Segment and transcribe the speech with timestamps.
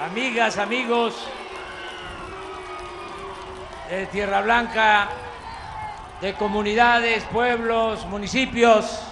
[0.00, 1.14] amigas, amigos
[3.88, 5.08] de Tierra Blanca,
[6.20, 9.02] de comunidades, pueblos, municipios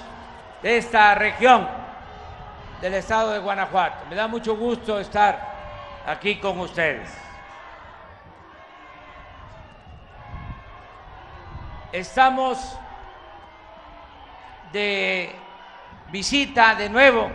[0.63, 1.69] de esta región
[2.81, 4.07] del estado de Guanajuato.
[4.09, 5.53] Me da mucho gusto estar
[6.07, 7.11] aquí con ustedes.
[11.93, 12.77] Estamos
[14.73, 15.35] de
[16.11, 17.31] visita de nuevo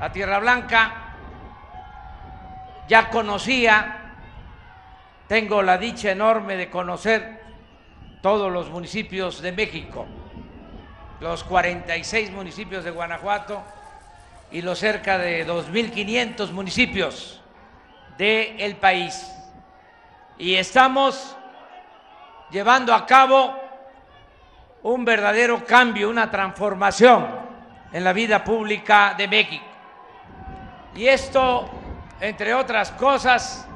[0.00, 1.07] a Tierra Blanca.
[2.88, 4.14] Ya conocía,
[5.26, 7.42] tengo la dicha enorme de conocer
[8.22, 10.06] todos los municipios de México,
[11.20, 13.62] los 46 municipios de Guanajuato
[14.50, 17.42] y los cerca de 2.500 municipios
[18.16, 19.30] del país.
[20.38, 21.36] Y estamos
[22.50, 23.54] llevando a cabo
[24.82, 27.26] un verdadero cambio, una transformación
[27.92, 29.64] en la vida pública de México.
[30.94, 31.70] Y esto,
[32.20, 33.66] entre otras cosas,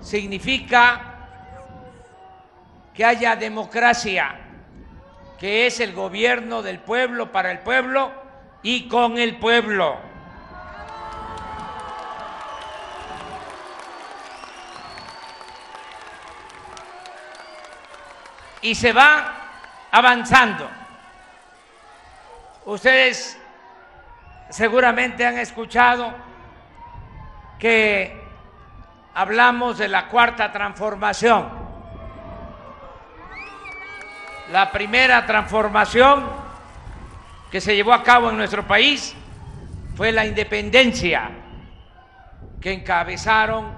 [0.00, 1.14] significa
[2.92, 4.36] que haya democracia,
[5.38, 8.12] que es el gobierno del pueblo para el pueblo
[8.62, 9.98] y con el pueblo.
[18.62, 19.34] Y se va
[19.90, 20.70] avanzando.
[22.64, 23.38] Ustedes
[24.48, 26.14] seguramente han escuchado
[27.58, 28.22] que
[29.14, 31.48] hablamos de la cuarta transformación.
[34.52, 36.24] La primera transformación
[37.50, 39.14] que se llevó a cabo en nuestro país
[39.96, 41.30] fue la independencia
[42.60, 43.72] que encabezaron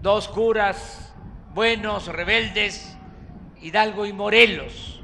[0.00, 1.14] dos curas
[1.54, 2.96] buenos, rebeldes,
[3.60, 5.00] Hidalgo y Morelos,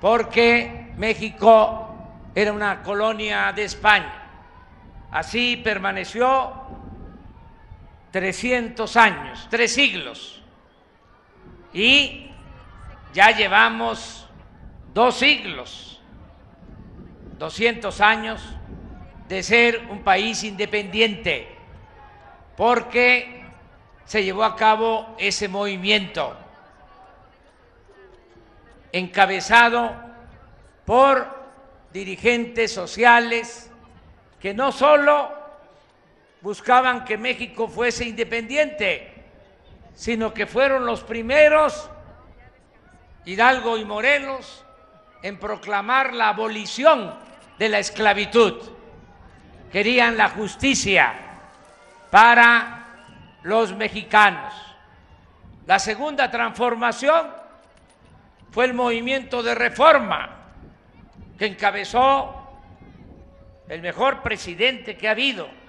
[0.00, 1.94] porque México
[2.34, 4.22] era una colonia de España.
[5.10, 6.52] Así permaneció
[8.12, 10.42] 300 años, tres siglos,
[11.72, 12.30] y
[13.14, 14.28] ya llevamos
[14.92, 16.00] dos siglos,
[17.38, 18.42] 200 años
[19.28, 21.56] de ser un país independiente,
[22.56, 23.42] porque
[24.04, 26.36] se llevó a cabo ese movimiento
[28.92, 29.96] encabezado
[30.84, 31.26] por
[31.94, 33.70] dirigentes sociales
[34.38, 35.41] que no solo
[36.42, 39.14] buscaban que México fuese independiente,
[39.94, 41.88] sino que fueron los primeros,
[43.24, 44.64] Hidalgo y Morelos,
[45.22, 47.14] en proclamar la abolición
[47.58, 48.60] de la esclavitud.
[49.70, 51.14] Querían la justicia
[52.10, 52.86] para
[53.44, 54.52] los mexicanos.
[55.66, 57.28] La segunda transformación
[58.50, 60.28] fue el movimiento de reforma
[61.38, 62.58] que encabezó
[63.68, 65.61] el mejor presidente que ha habido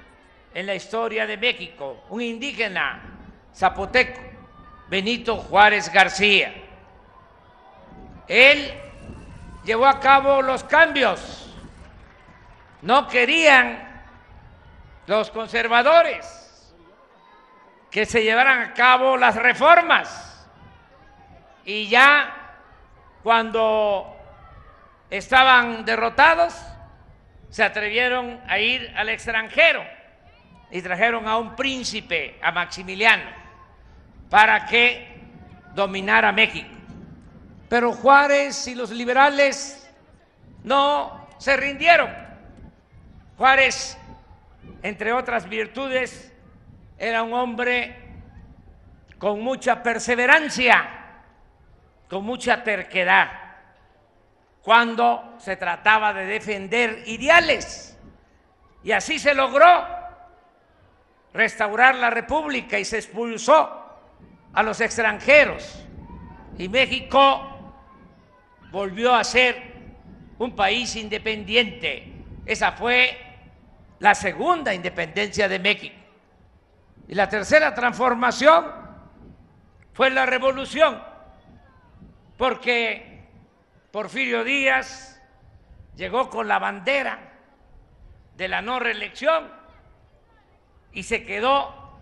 [0.54, 3.02] en la historia de México, un indígena
[3.56, 4.22] zapoteco,
[4.88, 6.54] Benito Juárez García.
[8.28, 8.74] Él
[9.64, 11.40] llevó a cabo los cambios.
[12.82, 14.04] No querían
[15.08, 16.74] los conservadores
[17.90, 20.48] que se llevaran a cabo las reformas.
[21.66, 22.56] Y ya
[23.24, 24.16] cuando
[25.10, 26.56] estaban derrotados,
[27.50, 29.84] se atrevieron a ir al extranjero
[30.74, 33.30] y trajeron a un príncipe, a Maximiliano,
[34.28, 35.22] para que
[35.76, 36.68] dominara México.
[37.70, 39.88] Pero Juárez y los liberales
[40.64, 42.10] no se rindieron.
[43.38, 43.96] Juárez,
[44.82, 46.34] entre otras virtudes,
[46.98, 47.96] era un hombre
[49.20, 50.90] con mucha perseverancia,
[52.10, 53.30] con mucha terquedad,
[54.64, 57.96] cuando se trataba de defender ideales.
[58.84, 60.02] Y así se logró
[61.34, 63.84] restaurar la República y se expulsó
[64.54, 65.84] a los extranjeros.
[66.58, 67.76] Y México
[68.72, 69.74] volvió a ser
[70.38, 72.14] un país independiente.
[72.46, 73.18] Esa fue
[74.00, 75.96] la segunda independencia de México.
[77.08, 78.66] Y la tercera transformación
[79.94, 81.02] fue la revolución,
[82.38, 83.28] porque
[83.92, 85.22] Porfirio Díaz
[85.96, 87.20] llegó con la bandera
[88.36, 89.63] de la no reelección
[90.94, 92.00] y se quedó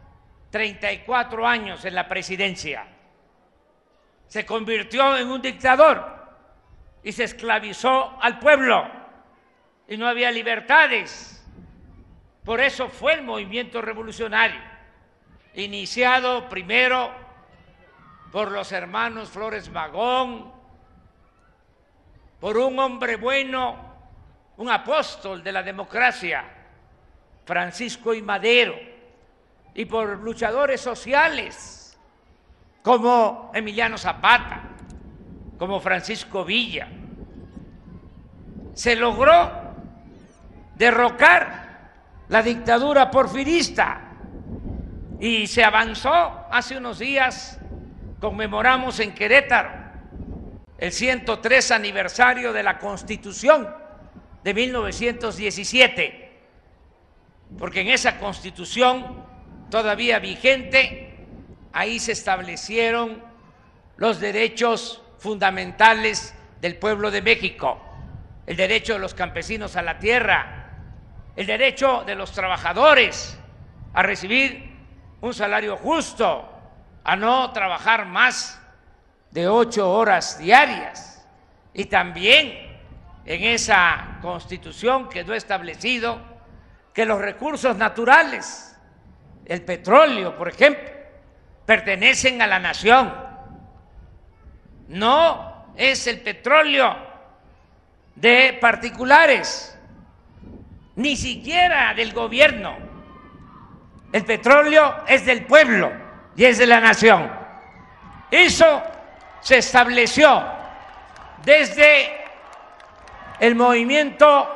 [0.51, 2.85] 34 años en la presidencia.
[4.27, 6.21] Se convirtió en un dictador
[7.03, 8.85] y se esclavizó al pueblo
[9.87, 11.45] y no había libertades.
[12.43, 14.59] Por eso fue el movimiento revolucionario,
[15.53, 17.13] iniciado primero
[18.31, 20.51] por los hermanos Flores Magón,
[22.39, 23.91] por un hombre bueno,
[24.57, 26.60] un apóstol de la democracia,
[27.51, 28.75] Francisco y Madero,
[29.75, 31.99] y por luchadores sociales
[32.81, 34.69] como Emiliano Zapata,
[35.59, 36.87] como Francisco Villa.
[38.73, 39.51] Se logró
[40.75, 41.91] derrocar
[42.29, 43.99] la dictadura porfirista
[45.19, 47.59] y se avanzó hace unos días,
[48.21, 49.71] conmemoramos en Querétaro
[50.77, 53.67] el 103 aniversario de la Constitución
[54.41, 56.20] de 1917,
[57.57, 59.23] porque en esa Constitución
[59.69, 61.25] todavía vigente,
[61.73, 63.23] ahí se establecieron
[63.97, 67.81] los derechos fundamentales del pueblo de México,
[68.45, 70.69] el derecho de los campesinos a la tierra,
[71.35, 73.37] el derecho de los trabajadores
[73.93, 74.71] a recibir
[75.21, 76.47] un salario justo,
[77.03, 78.59] a no trabajar más
[79.31, 81.25] de ocho horas diarias.
[81.73, 82.79] Y también
[83.25, 86.30] en esa constitución quedó establecido
[86.93, 88.77] que los recursos naturales,
[89.45, 90.89] el petróleo, por ejemplo,
[91.65, 93.13] pertenecen a la nación.
[94.89, 96.95] No es el petróleo
[98.15, 99.77] de particulares,
[100.95, 102.75] ni siquiera del gobierno.
[104.11, 105.91] El petróleo es del pueblo
[106.35, 107.31] y es de la nación.
[108.29, 108.83] Eso
[109.39, 110.43] se estableció
[111.43, 112.11] desde
[113.39, 114.47] el movimiento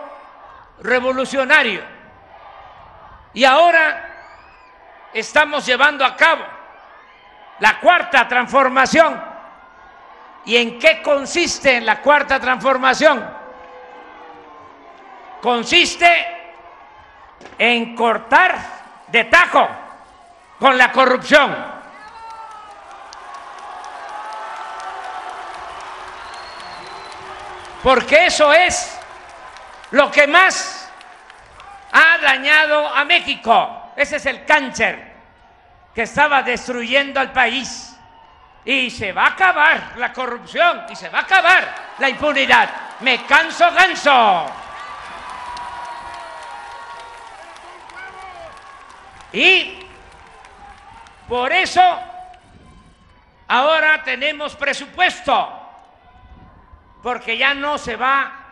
[0.81, 1.94] revolucionario
[3.35, 6.43] y ahora estamos llevando a cabo
[7.59, 9.35] la cuarta transformación.
[10.45, 13.27] ¿Y en qué consiste la cuarta transformación?
[15.41, 16.09] Consiste
[17.57, 18.57] en cortar
[19.07, 19.67] de tajo
[20.57, 21.75] con la corrupción
[27.83, 28.97] porque eso es
[29.91, 30.74] lo que más
[31.95, 33.93] ha dañado a México.
[33.95, 35.13] Ese es el cáncer
[35.93, 37.97] que estaba destruyendo al país.
[38.65, 42.69] Y se va a acabar la corrupción y se va a acabar la impunidad.
[42.99, 44.45] Me canso ganso.
[49.31, 49.79] Y
[51.29, 51.81] por eso
[53.47, 55.61] ahora tenemos presupuesto
[57.01, 58.44] porque ya no se va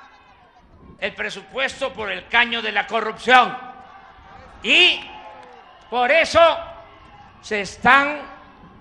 [1.00, 3.58] el presupuesto por el caño de la corrupción.
[4.62, 5.00] Y
[5.90, 6.58] por eso
[7.42, 8.22] se están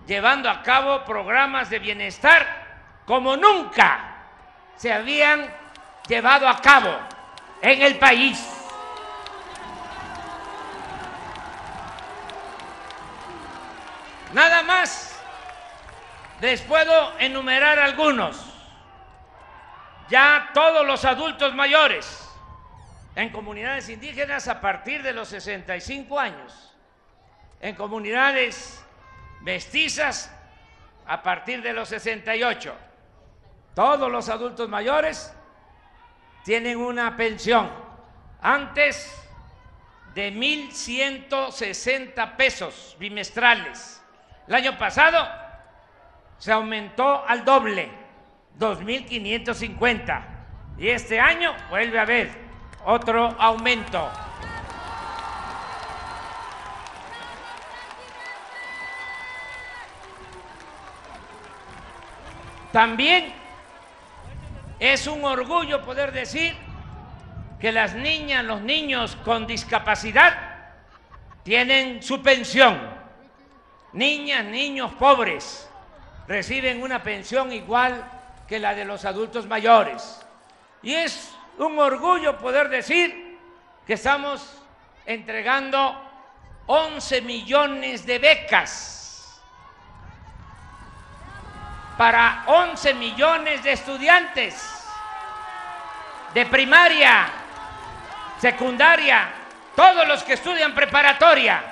[0.06, 4.12] llevando a cabo programas de bienestar como nunca
[4.76, 5.52] se habían
[6.08, 6.96] llevado a cabo
[7.60, 8.48] en el país.
[14.32, 15.20] Nada más
[16.40, 18.51] les puedo enumerar algunos
[20.12, 22.30] ya todos los adultos mayores
[23.14, 26.76] en comunidades indígenas a partir de los 65 años,
[27.62, 28.84] en comunidades
[29.40, 30.30] mestizas
[31.06, 32.76] a partir de los 68.
[33.74, 35.34] Todos los adultos mayores
[36.44, 37.70] tienen una pensión
[38.42, 39.18] antes
[40.14, 44.02] de 1.160 pesos bimestrales.
[44.46, 45.26] El año pasado
[46.36, 48.01] se aumentó al doble
[48.58, 50.25] 2.550.
[50.78, 52.31] Y este año vuelve a haber
[52.84, 54.10] otro aumento.
[62.72, 63.34] También
[64.81, 66.56] es un orgullo poder decir
[67.60, 70.34] que las niñas, los niños con discapacidad
[71.43, 72.81] tienen su pensión.
[73.93, 75.69] Niñas, niños pobres
[76.26, 78.21] reciben una pensión igual
[78.52, 80.20] que la de los adultos mayores.
[80.82, 83.38] Y es un orgullo poder decir
[83.86, 84.62] que estamos
[85.06, 85.96] entregando
[86.66, 89.40] 11 millones de becas
[91.96, 94.84] para 11 millones de estudiantes
[96.34, 97.28] de primaria,
[98.38, 99.32] secundaria,
[99.74, 101.64] todos los que estudian preparatoria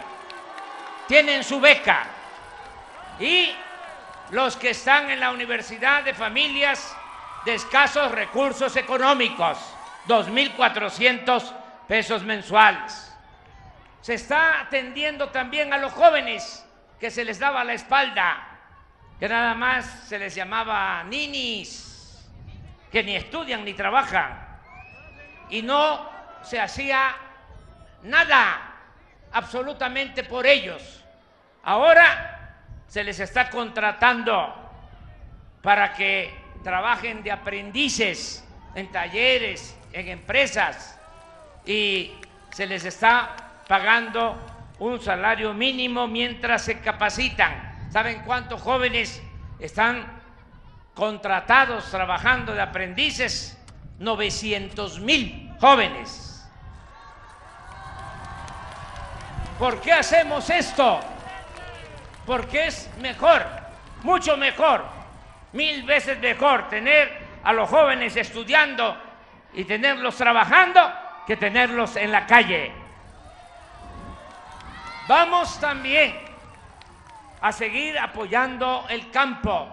[1.07, 2.07] tienen su beca.
[3.19, 3.55] Y
[4.31, 6.97] los que están en la universidad de familias
[7.45, 9.59] de escasos recursos económicos,
[10.07, 11.53] 2.400
[11.89, 13.13] pesos mensuales.
[14.01, 16.65] Se está atendiendo también a los jóvenes
[16.99, 18.47] que se les daba la espalda,
[19.19, 22.29] que nada más se les llamaba ninis,
[22.93, 24.47] que ni estudian ni trabajan,
[25.49, 26.09] y no
[26.43, 27.15] se hacía
[28.03, 28.75] nada
[29.33, 31.05] absolutamente por ellos.
[31.63, 32.30] Ahora
[32.91, 34.53] se les está contratando
[35.63, 38.45] para que trabajen de aprendices
[38.75, 40.99] en talleres, en empresas
[41.65, 42.11] y
[42.51, 43.37] se les está
[43.69, 44.37] pagando
[44.81, 47.89] un salario mínimo mientras se capacitan.
[47.93, 49.23] ¿Saben cuántos jóvenes
[49.61, 50.21] están
[50.93, 53.57] contratados trabajando de aprendices?
[54.01, 56.45] 900 mil jóvenes.
[59.61, 61.01] ¿Por qué hacemos esto?
[62.31, 63.45] Porque es mejor,
[64.05, 64.85] mucho mejor,
[65.53, 68.97] mil veces mejor tener a los jóvenes estudiando
[69.53, 70.81] y tenerlos trabajando
[71.27, 72.71] que tenerlos en la calle.
[75.09, 76.21] Vamos también
[77.41, 79.67] a seguir apoyando el campo.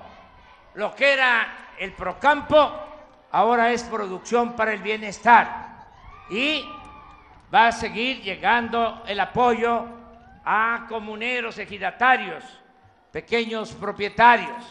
[0.73, 2.73] Lo que era el procampo
[3.33, 5.85] ahora es producción para el bienestar.
[6.31, 6.67] Y
[7.53, 9.96] va a seguir llegando el apoyo
[10.49, 12.41] a comuneros, ejidatarios,
[13.11, 14.63] pequeños propietarios.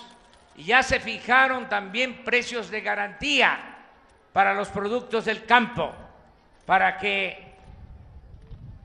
[0.56, 3.58] Y ya se fijaron también precios de garantía
[4.32, 5.92] para los productos del campo,
[6.64, 7.52] para que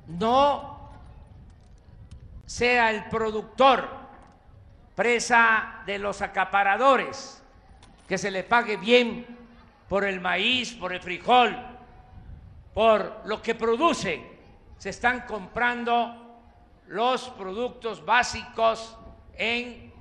[0.08, 0.92] no
[2.46, 3.88] sea el productor
[4.94, 7.42] presa de los acaparadores,
[8.06, 9.26] que se le pague bien
[9.88, 11.56] por el maíz, por el frijol,
[12.74, 14.30] por lo que producen.
[14.78, 16.21] Se están comprando
[16.92, 18.98] los productos básicos
[19.38, 19.94] en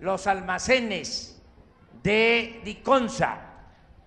[0.00, 1.40] los almacenes
[2.02, 3.38] de Diconsa.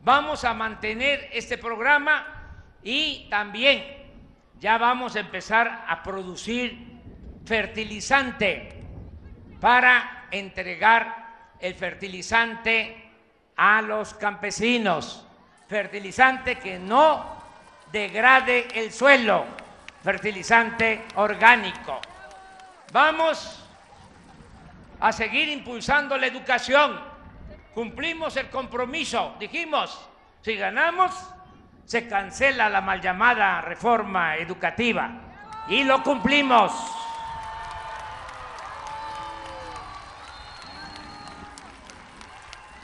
[0.01, 2.25] Vamos a mantener este programa
[2.81, 3.83] y también
[4.59, 7.01] ya vamos a empezar a producir
[7.45, 8.81] fertilizante
[9.61, 13.11] para entregar el fertilizante
[13.55, 15.27] a los campesinos,
[15.67, 17.37] fertilizante que no
[17.91, 19.45] degrade el suelo,
[20.01, 22.01] fertilizante orgánico.
[22.93, 23.59] Vamos
[24.99, 27.01] a seguir impulsando la educación.
[27.73, 29.99] Cumplimos el compromiso, dijimos,
[30.43, 31.11] si ganamos,
[31.85, 35.09] se cancela la mal llamada reforma educativa.
[35.69, 36.71] Y lo cumplimos.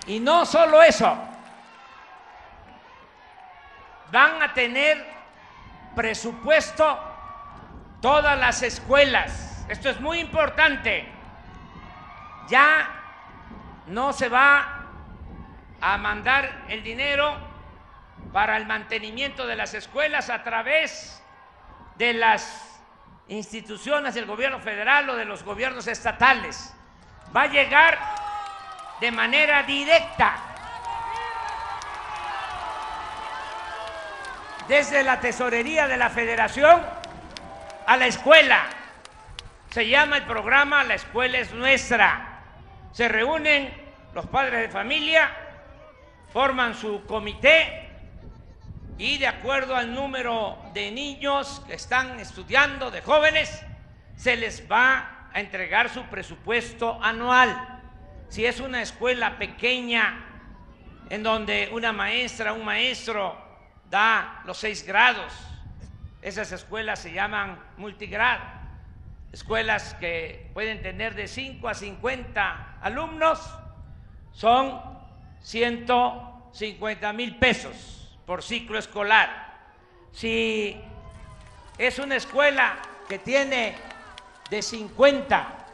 [0.07, 1.15] Y no solo eso,
[4.11, 5.05] van a tener
[5.95, 6.99] presupuesto
[8.01, 9.48] todas las escuelas.
[9.69, 11.07] Esto es muy importante.
[12.49, 12.89] Ya
[13.85, 14.87] no se va
[15.79, 17.37] a mandar el dinero
[18.33, 21.23] para el mantenimiento de las escuelas a través
[21.97, 22.81] de las
[23.27, 26.73] instituciones del gobierno federal o de los gobiernos estatales.
[27.35, 27.99] Va a llegar
[28.99, 30.35] de manera directa
[34.67, 36.81] desde la tesorería de la federación
[37.85, 38.78] a la escuela.
[39.69, 42.43] Se llama el programa La escuela es nuestra.
[42.91, 43.71] Se reúnen
[44.13, 45.29] los padres de familia,
[46.33, 47.87] forman su comité
[48.97, 53.63] y de acuerdo al número de niños que están estudiando, de jóvenes,
[54.15, 57.79] se les va a entregar su presupuesto anual
[58.29, 60.25] si es una escuela pequeña
[61.09, 63.37] en donde una maestra, un maestro
[63.89, 65.33] da los seis grados,
[66.21, 68.43] esas escuelas se llaman multigrado,
[69.31, 73.39] escuelas que pueden tener de 5 a 50 alumnos,
[74.31, 74.81] son
[75.41, 79.57] 150 mil pesos por ciclo escolar.
[80.11, 80.79] Si
[81.77, 83.75] es una escuela que tiene
[84.49, 85.65] de 50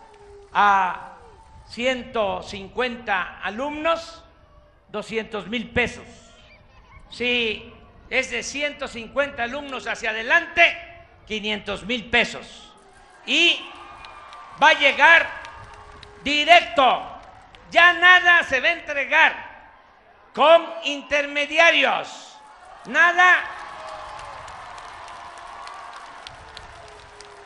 [0.53, 1.17] a
[1.67, 4.23] 150 alumnos,
[4.89, 6.05] 200 mil pesos.
[7.09, 7.73] Si
[8.09, 10.61] es de 150 alumnos hacia adelante,
[11.27, 12.64] 500 mil pesos.
[13.25, 13.69] Y
[14.61, 15.27] va a llegar
[16.23, 17.01] directo.
[17.71, 19.35] Ya nada se va a entregar
[20.33, 22.37] con intermediarios.
[22.85, 23.43] Nada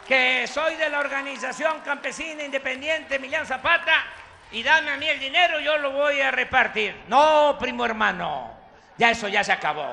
[0.07, 4.03] que soy de la organización campesina independiente Emiliano Zapata
[4.51, 7.03] y dame a mí el dinero, yo lo voy a repartir.
[7.07, 8.57] No, primo hermano,
[8.97, 9.87] ya eso ya se acabó.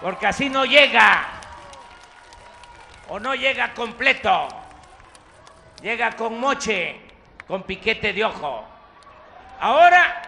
[0.00, 1.39] Porque así no llega.
[3.10, 4.48] O no llega completo.
[5.82, 7.00] Llega con moche,
[7.46, 8.66] con piquete de ojo.
[9.60, 10.22] Ahora,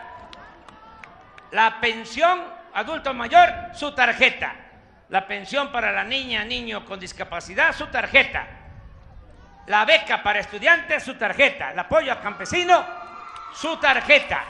[1.50, 4.56] la pensión adulto mayor, su tarjeta
[5.12, 8.46] la pensión para la niña, niño con discapacidad, su tarjeta,
[9.66, 12.82] la beca para estudiantes, su tarjeta, el apoyo al campesino,
[13.52, 14.42] su tarjeta.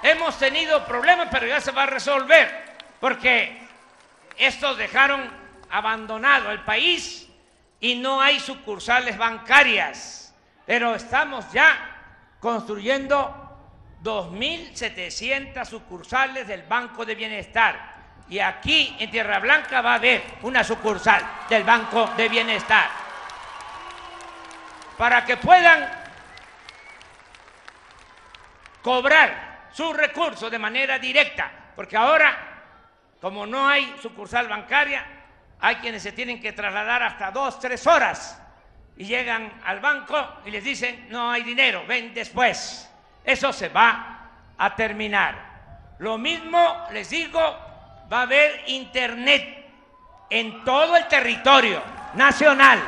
[0.00, 3.66] Hemos tenido problemas, pero ya se va a resolver, porque
[4.38, 5.28] estos dejaron
[5.68, 7.23] abandonado el país
[7.84, 11.76] y no hay sucursales bancarias, pero estamos ya
[12.40, 17.92] construyendo 2.700 sucursales del Banco de Bienestar.
[18.30, 22.88] Y aquí en Tierra Blanca va a haber una sucursal del Banco de Bienestar.
[24.96, 25.86] para que puedan
[28.80, 32.34] cobrar sus recursos de manera directa, porque ahora,
[33.20, 35.23] como no hay sucursal bancaria,
[35.64, 38.38] hay quienes se tienen que trasladar hasta dos, tres horas
[38.98, 42.86] y llegan al banco y les dicen, no hay dinero, ven después.
[43.24, 44.28] Eso se va
[44.58, 45.94] a terminar.
[46.00, 47.40] Lo mismo les digo,
[48.12, 49.64] va a haber internet
[50.28, 52.82] en todo el territorio nacional.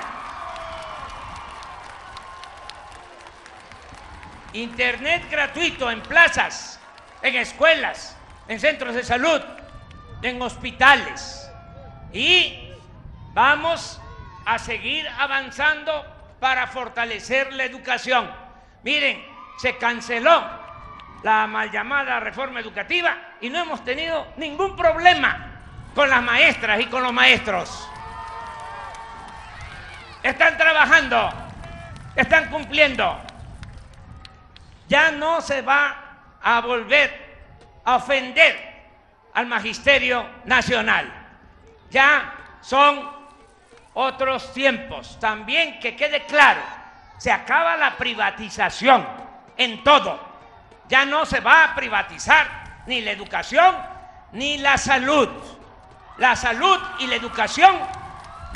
[4.52, 6.78] Internet gratuito en plazas,
[7.23, 8.18] en escuelas,
[8.49, 9.40] en centros de salud,
[10.21, 11.50] en hospitales.
[12.12, 12.65] Y
[13.37, 14.00] vamos
[14.47, 16.07] a seguir avanzando
[16.40, 18.31] para fortalecer la educación.
[18.83, 19.23] Miren,
[19.59, 20.43] se canceló
[21.23, 25.61] la mal llamada reforma educativa y no hemos tenido ningún problema
[25.95, 27.87] con las maestras y con los maestros.
[30.23, 31.31] Están trabajando,
[32.16, 33.21] están cumpliendo
[34.88, 35.97] ya no se va
[36.40, 37.40] a volver
[37.85, 38.57] a ofender
[39.35, 41.12] al magisterio nacional.
[41.90, 43.15] Ya son
[43.99, 45.19] otros tiempos.
[45.19, 46.61] También que quede claro,
[47.17, 49.07] se acaba la privatización
[49.57, 50.21] en todo.
[50.88, 52.47] Ya no se va a privatizar
[52.87, 53.75] ni la educación
[54.33, 55.29] ni la salud.
[56.19, 57.79] La salud y la educación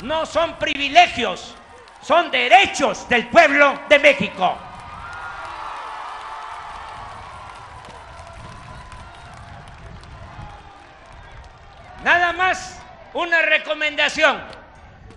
[0.03, 1.55] no son privilegios,
[2.01, 4.57] son derechos del pueblo de México.
[12.03, 12.79] Nada más
[13.13, 14.60] una recomendación.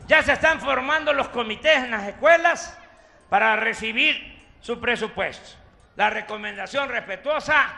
[0.07, 2.77] Ya se están formando los comités en las escuelas
[3.31, 5.57] para recibir su presupuesto.
[5.97, 7.75] La recomendación respetuosa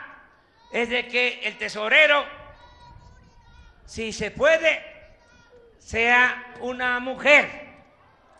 [0.71, 2.25] es de que el tesorero,
[3.85, 4.83] si se puede,
[5.79, 7.49] sea una mujer,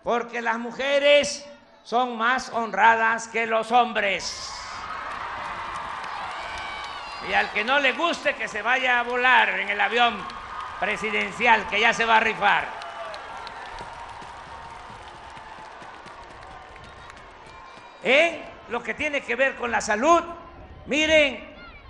[0.04, 1.48] porque las mujeres
[1.84, 4.54] son más honradas que los hombres.
[7.30, 10.18] Y al que no le guste, que se vaya a volar en el avión
[10.80, 12.77] presidencial que ya se va a rifar.
[18.08, 20.24] En lo que tiene que ver con la salud,
[20.86, 21.46] miren,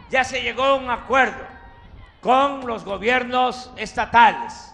[0.10, 1.46] ya se llegó a un acuerdo
[2.22, 4.74] con los gobiernos estatales.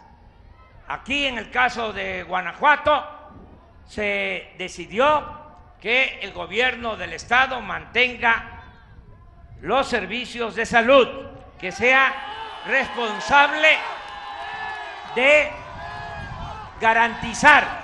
[0.87, 3.05] Aquí en el caso de Guanajuato
[3.85, 5.21] se decidió
[5.81, 8.63] que el gobierno del estado mantenga
[9.59, 11.09] los servicios de salud,
[11.59, 12.13] que sea
[12.67, 13.67] responsable
[15.13, 15.51] de
[16.79, 17.83] garantizar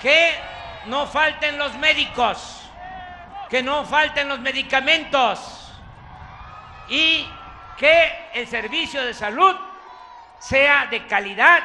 [0.00, 0.47] que
[0.88, 2.62] no falten los médicos,
[3.48, 5.70] que no falten los medicamentos.
[6.88, 7.26] Y
[7.76, 9.54] que el servicio de salud
[10.40, 11.62] sea de calidad,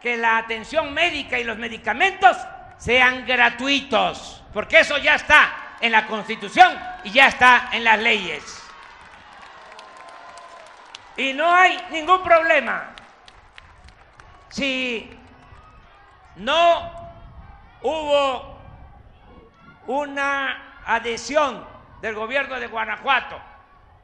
[0.00, 2.36] que la atención médica y los medicamentos
[2.78, 8.62] sean gratuitos, porque eso ya está en la Constitución y ya está en las leyes.
[11.16, 12.90] Y no hay ningún problema
[14.50, 15.10] si
[16.36, 17.07] no
[17.82, 18.58] hubo
[19.86, 21.66] una adhesión
[22.00, 23.40] del gobierno de Guanajuato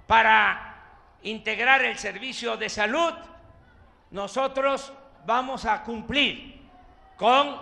[0.07, 0.75] para
[1.23, 3.15] integrar el servicio de salud,
[4.11, 4.93] nosotros
[5.25, 6.63] vamos a cumplir
[7.17, 7.57] con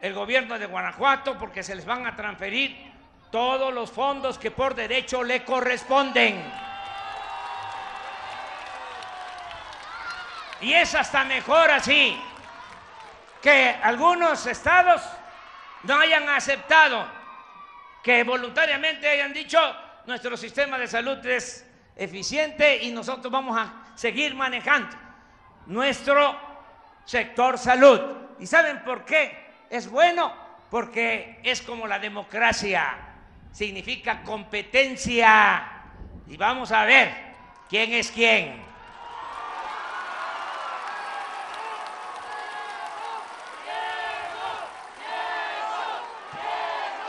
[0.00, 2.92] el gobierno de Guanajuato porque se les van a transferir
[3.30, 6.42] todos los fondos que por derecho le corresponden.
[10.60, 12.20] Y es hasta mejor así
[13.40, 15.02] que algunos estados
[15.88, 17.08] no hayan aceptado,
[18.02, 19.58] que voluntariamente hayan dicho
[20.06, 24.94] nuestro sistema de salud es eficiente y nosotros vamos a seguir manejando
[25.66, 26.38] nuestro
[27.06, 28.00] sector salud.
[28.38, 29.46] ¿Y saben por qué?
[29.70, 30.32] Es bueno
[30.70, 32.96] porque es como la democracia,
[33.50, 35.72] significa competencia.
[36.26, 37.14] Y vamos a ver
[37.68, 38.62] quién es quién.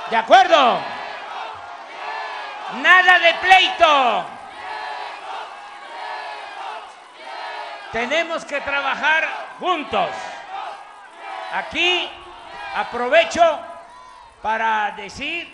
[0.09, 0.79] ¿De acuerdo?
[2.81, 4.25] Nada de pleito.
[7.91, 9.27] Tenemos que trabajar
[9.59, 10.09] juntos.
[11.53, 12.09] Aquí
[12.75, 13.59] aprovecho
[14.41, 15.47] para decir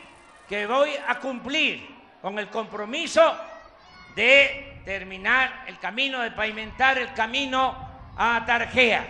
[0.48, 3.38] que voy a cumplir con el compromiso
[4.16, 7.76] de terminar el camino, de pavimentar el camino
[8.18, 9.06] a Tarjea.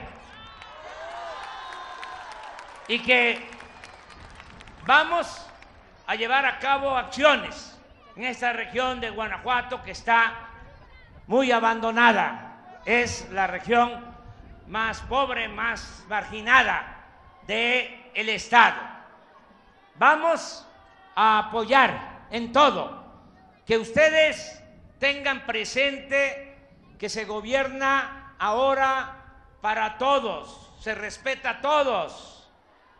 [2.87, 3.54] Y que
[4.85, 5.43] Vamos
[6.05, 7.75] a llevar a cabo acciones
[8.15, 10.35] en esta región de Guanajuato que está
[11.25, 12.81] muy abandonada.
[12.85, 14.05] Es la región
[14.67, 17.03] más pobre, más marginada
[17.47, 18.79] del el estado.
[19.95, 20.67] vamos
[21.15, 23.05] a apoyar en todo
[23.65, 24.61] que ustedes
[24.99, 26.59] tengan presente
[26.99, 29.15] que se gobierna ahora
[29.61, 32.34] para todos, se respeta a todos,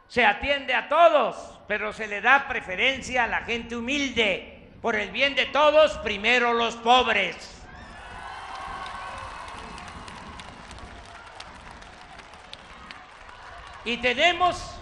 [0.07, 4.51] se atiende a todos, pero se le da preferencia a la gente humilde.
[4.81, 7.63] Por el bien de todos, primero los pobres.
[13.83, 14.75] Y tenemos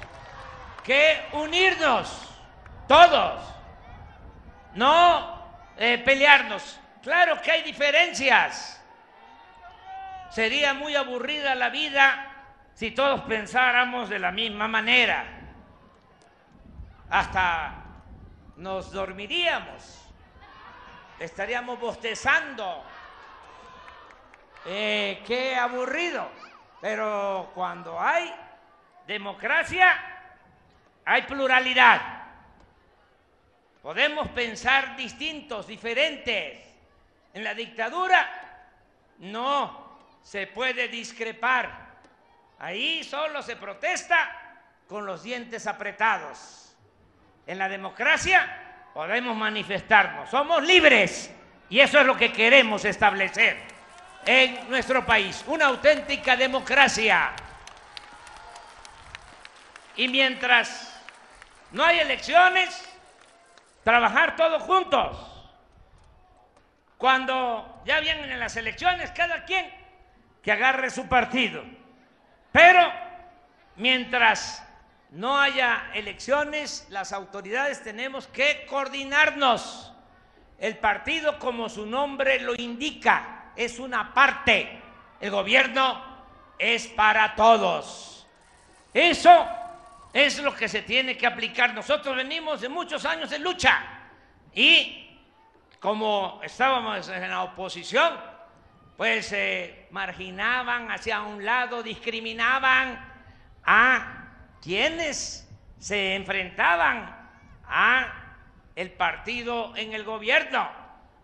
[0.83, 2.29] que unirnos
[2.87, 3.41] todos,
[4.75, 5.41] no
[5.77, 6.79] eh, pelearnos.
[7.01, 8.81] Claro que hay diferencias.
[10.31, 12.32] Sería muy aburrida la vida
[12.73, 15.25] si todos pensáramos de la misma manera.
[17.09, 17.83] Hasta
[18.57, 20.05] nos dormiríamos,
[21.19, 22.83] estaríamos bostezando.
[24.65, 26.29] Eh, qué aburrido.
[26.81, 28.33] Pero cuando hay
[29.07, 29.93] democracia,
[31.05, 32.23] hay pluralidad.
[33.81, 36.59] Podemos pensar distintos, diferentes.
[37.33, 38.29] En la dictadura
[39.19, 41.82] no se puede discrepar.
[42.63, 44.31] Ahí solo se protesta
[44.87, 46.73] con los dientes apretados.
[47.45, 50.29] En la democracia podemos manifestarnos.
[50.29, 51.29] Somos libres
[51.67, 53.57] y eso es lo que queremos establecer
[54.25, 55.43] en nuestro país.
[55.47, 57.33] Una auténtica democracia.
[59.97, 61.03] Y mientras
[61.73, 62.81] no hay elecciones,
[63.83, 65.17] trabajar todos juntos.
[66.97, 69.69] Cuando ya vienen en las elecciones, cada quien
[70.41, 71.82] que agarre su partido.
[72.53, 72.93] Pero
[73.77, 74.63] mientras
[75.09, 79.91] no haya elecciones, las autoridades tenemos que coordinarnos.
[80.59, 84.81] El partido, como su nombre lo indica, es una parte.
[85.19, 86.01] El gobierno
[86.57, 88.27] es para todos.
[88.93, 89.47] Eso
[90.13, 91.73] es lo que se tiene que aplicar.
[91.73, 93.83] Nosotros venimos de muchos años de lucha
[94.53, 95.19] y
[95.79, 98.13] como estábamos en la oposición,
[98.97, 102.99] pues se marginaban hacia un lado, discriminaban
[103.65, 104.25] a
[104.61, 107.15] quienes se enfrentaban
[107.65, 108.13] a
[108.75, 110.69] el partido en el gobierno.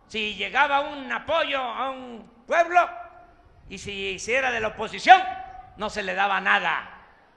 [0.07, 2.89] Si llegaba un apoyo a un pueblo
[3.69, 5.21] y si hiciera de la oposición,
[5.77, 6.89] no se le daba nada.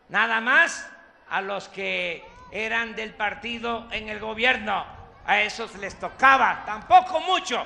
[0.09, 0.90] Nada más
[1.29, 4.85] a los que eran del partido en el gobierno.
[5.25, 7.64] A esos les tocaba, tampoco mucho,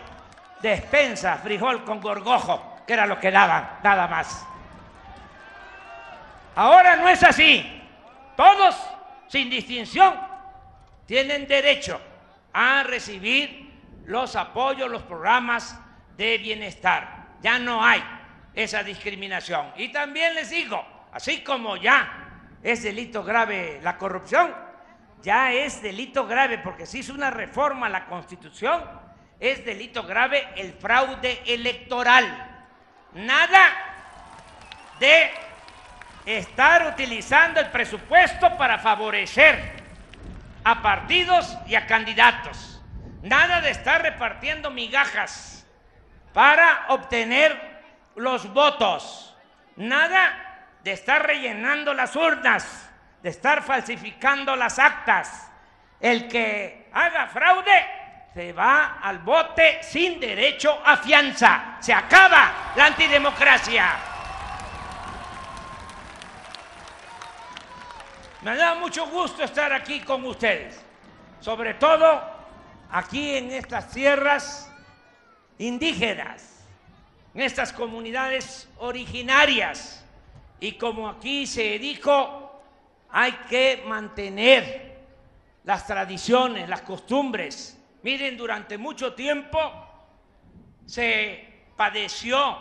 [0.60, 4.46] despensa, frijol con gorgojo, que era lo que daban, nada más.
[6.54, 7.82] Ahora no es así.
[8.36, 8.76] Todos,
[9.28, 10.14] sin distinción,
[11.06, 12.00] tienen derecho
[12.52, 13.66] a recibir
[14.06, 15.78] los apoyos, los programas
[16.16, 17.26] de bienestar.
[17.42, 18.02] Ya no hay
[18.54, 19.72] esa discriminación.
[19.76, 22.26] Y también les digo, así como ya
[22.62, 24.54] es delito grave la corrupción,
[25.22, 28.82] ya es delito grave porque se hizo una reforma a la Constitución,
[29.40, 32.26] es delito grave el fraude electoral.
[33.14, 33.72] Nada
[34.98, 35.30] de
[36.24, 39.84] estar utilizando el presupuesto para favorecer
[40.64, 42.82] a partidos y a candidatos.
[43.22, 45.66] Nada de estar repartiendo migajas
[46.32, 47.56] para obtener
[48.16, 49.34] los votos.
[49.76, 52.90] Nada de estar rellenando las urnas,
[53.22, 55.50] de estar falsificando las actas.
[56.00, 57.95] El que haga fraude
[58.36, 61.78] se va al bote sin derecho a fianza.
[61.80, 63.96] Se acaba la antidemocracia.
[68.42, 70.84] Me da mucho gusto estar aquí con ustedes,
[71.40, 72.22] sobre todo
[72.90, 74.70] aquí en estas tierras
[75.56, 76.62] indígenas,
[77.32, 80.04] en estas comunidades originarias
[80.60, 82.60] y como aquí se dijo,
[83.08, 85.06] hay que mantener
[85.64, 87.75] las tradiciones, las costumbres.
[88.06, 89.58] Miren, durante mucho tiempo
[90.86, 92.56] se padeció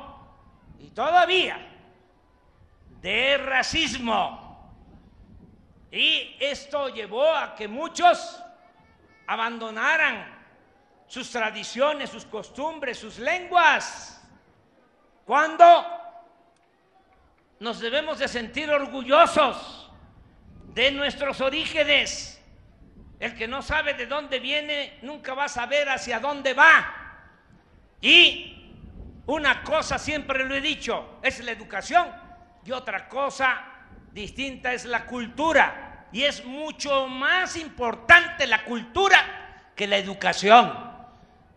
[0.79, 1.59] y todavía
[2.99, 4.73] de racismo.
[5.91, 8.41] Y esto llevó a que muchos
[9.27, 10.35] abandonaran
[11.05, 14.27] sus tradiciones, sus costumbres, sus lenguas.
[15.25, 15.85] Cuando
[17.59, 19.91] nos debemos de sentir orgullosos
[20.73, 22.34] de nuestros orígenes.
[23.19, 26.93] El que no sabe de dónde viene nunca va a saber hacia dónde va.
[28.01, 28.73] Y
[29.25, 32.07] una cosa siempre lo he dicho, es la educación
[32.65, 33.61] y otra cosa
[34.11, 36.07] distinta es la cultura.
[36.11, 40.95] Y es mucho más importante la cultura que la educación.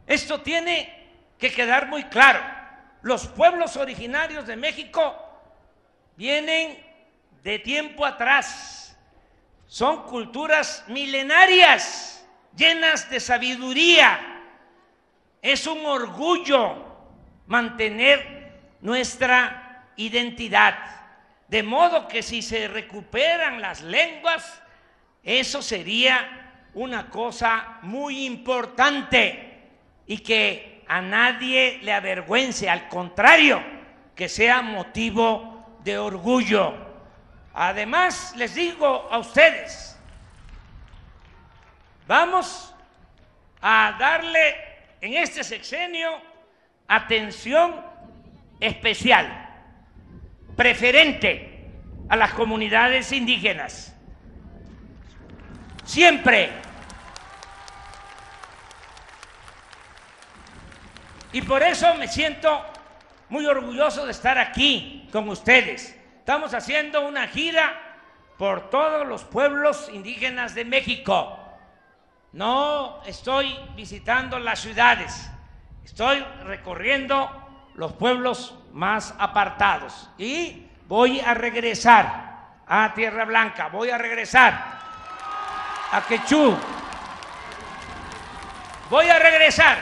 [0.07, 2.41] Esto tiene que quedar muy claro.
[3.03, 5.15] Los pueblos originarios de México
[6.17, 6.85] vienen
[7.43, 8.88] de tiempo atrás
[9.69, 12.27] son culturas milenarias,
[12.57, 14.19] llenas de sabiduría.
[15.43, 16.87] Es un orgullo
[17.47, 20.75] mantener nuestra identidad.
[21.49, 24.63] De modo que si se recuperan las lenguas,
[25.23, 29.69] eso sería una cosa muy importante
[30.07, 33.63] y que a nadie le avergüence, al contrario,
[34.15, 36.88] que sea motivo de orgullo.
[37.61, 39.99] Además, les digo a ustedes,
[42.07, 42.73] vamos
[43.61, 44.55] a darle
[45.01, 46.09] en este sexenio
[46.87, 47.85] atención
[48.61, 49.27] especial,
[50.55, 51.69] preferente
[52.09, 53.93] a las comunidades indígenas.
[55.83, 56.51] Siempre.
[61.33, 62.65] Y por eso me siento
[63.29, 65.98] muy orgulloso de estar aquí con ustedes
[66.29, 67.73] Estamos haciendo una gira
[68.37, 71.39] por todos los pueblos indígenas de México.
[72.33, 75.31] No estoy visitando las ciudades,
[75.87, 83.97] estoy recorriendo los pueblos más apartados y voy a regresar a Tierra Blanca, voy a
[83.97, 84.53] regresar
[85.93, 86.55] a Quechú,
[88.91, 89.79] voy a regresar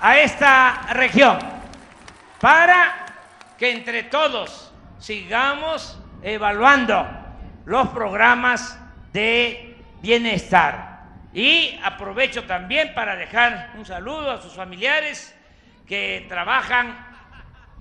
[0.00, 1.40] a esta región
[2.38, 3.04] para
[3.58, 4.69] que entre todos
[5.00, 7.08] sigamos evaluando
[7.64, 8.78] los programas
[9.12, 11.00] de bienestar.
[11.32, 15.34] Y aprovecho también para dejar un saludo a sus familiares
[15.86, 17.06] que trabajan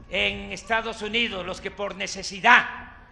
[0.09, 2.65] en Estados Unidos, los que por necesidad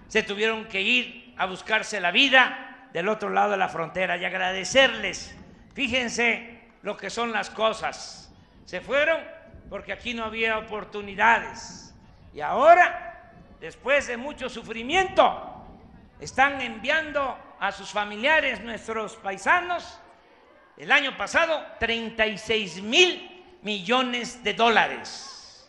[0.08, 4.26] se tuvieron que ir a buscarse la vida del otro lado de la frontera y
[4.26, 5.36] agradecerles.
[5.74, 8.34] Fíjense lo que son las cosas.
[8.66, 9.20] Se fueron
[9.70, 11.94] porque aquí no había oportunidades.
[12.34, 13.07] Y ahora
[13.60, 15.66] después de mucho sufrimiento,
[16.20, 20.00] están enviando a sus familiares, nuestros paisanos,
[20.78, 25.68] el año pasado 36 mil millones de dólares.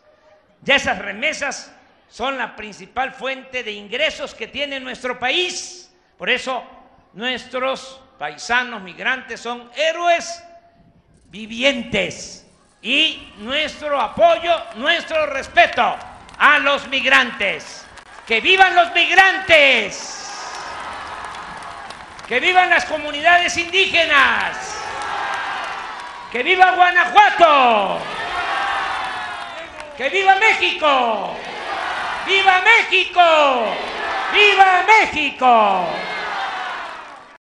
[0.63, 1.75] Ya esas remesas
[2.09, 5.95] son la principal fuente de ingresos que tiene nuestro país.
[6.17, 6.63] Por eso
[7.15, 10.43] nuestros paisanos migrantes son héroes
[11.31, 12.47] vivientes
[12.83, 15.97] y nuestro apoyo, nuestro respeto
[16.39, 17.85] a los migrantes.
[18.27, 20.31] ¡Que vivan los migrantes!
[22.29, 24.57] ¡Que vivan las comunidades indígenas!
[26.31, 28.01] ¡Que viva Guanajuato!
[29.97, 31.37] ¡Que viva México!
[32.27, 33.75] ¡Viva México!
[34.33, 35.89] ¡Viva México!